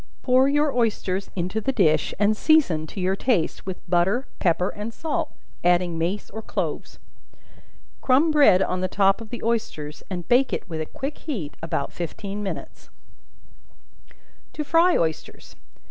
[0.23, 4.91] Pour your oysters into the dish, and season, to your taste, with butter, pepper and
[4.91, 5.31] salt,
[5.63, 6.97] adding mace or cloves.
[8.01, 11.53] Crumb bread on the top of the oysters, and bake it with a quick heat
[11.61, 12.89] about fifteen minutes.
[14.53, 15.55] To Fry Oysters.